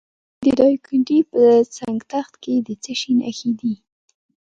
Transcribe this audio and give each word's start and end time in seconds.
د 0.43 0.45
دایکنډي 0.59 1.19
په 1.31 1.41
سنګ 1.77 1.99
تخت 2.11 2.33
کې 2.43 2.55
د 2.67 2.69
څه 2.83 2.93
شي 2.99 3.11
نښې 3.21 3.51
دي؟ 3.59 3.73